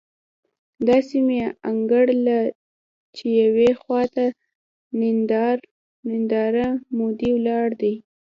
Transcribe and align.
داسې 0.87 1.17
مې 1.27 1.39
انګېرله 1.69 2.39
چې 3.15 3.25
يوې 3.41 3.69
خوا 3.79 4.01
ته 4.13 4.25
نریندرا 4.99 6.67
مودي 6.97 7.29
ولاړ 7.33 7.67
دی. 7.81 7.93